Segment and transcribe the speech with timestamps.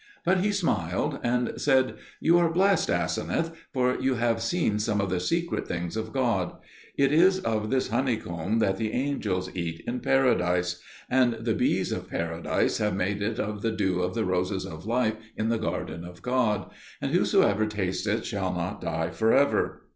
[0.25, 5.11] But he smiled and said, "You are blessed, Aseneth, for you have seen some of
[5.11, 6.55] the secret things of God;
[6.97, 12.09] it is of this honeycomb that the angels eat in Paradise, and the bees of
[12.09, 16.03] Paradise have made it of the dew of the roses of life in the garden
[16.03, 19.83] of God; and whosoever tastes it shall not die for ever."